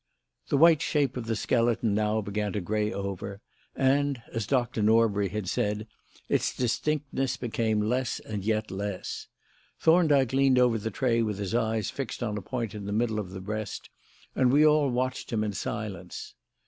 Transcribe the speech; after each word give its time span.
The 0.47 0.57
white 0.57 0.81
shape 0.81 1.15
of 1.15 1.27
the 1.27 1.35
skeleton 1.35 1.93
now 1.93 2.21
began 2.21 2.53
to 2.53 2.59
grey 2.59 2.91
over 2.91 3.39
and, 3.75 4.19
as 4.33 4.47
Dr. 4.47 4.81
Norbury 4.81 5.29
had 5.29 5.47
said, 5.47 5.85
its 6.27 6.55
distinctness 6.57 7.37
became 7.37 7.79
less 7.81 8.19
and 8.19 8.43
yet 8.43 8.71
less. 8.71 9.27
Thorndyke 9.79 10.33
leaned 10.33 10.57
over 10.57 10.79
the 10.79 10.89
tray 10.89 11.21
with 11.21 11.37
his 11.37 11.53
eyes 11.53 11.91
fixed 11.91 12.23
on 12.23 12.35
a 12.35 12.41
point 12.41 12.73
in 12.73 12.85
the 12.85 12.91
middle 12.91 13.19
of 13.19 13.29
the 13.29 13.41
breast 13.41 13.91
and 14.35 14.51
we 14.51 14.65
all 14.65 14.89
watched 14.89 15.31
him 15.31 15.43
in 15.43 15.53
silence. 15.53 16.33